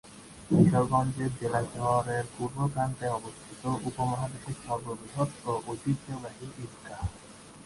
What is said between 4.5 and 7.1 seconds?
সর্ববৃহৎ ও ঐতিহ্যবাহী ঈদগাহ।